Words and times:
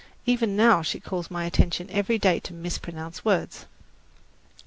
Even 0.25 0.55
now 0.55 0.81
she 0.81 0.99
calls 0.99 1.29
my 1.29 1.45
attention 1.45 1.87
every 1.91 2.17
day 2.17 2.39
to 2.39 2.53
mispronounced 2.55 3.23
words. 3.23 3.67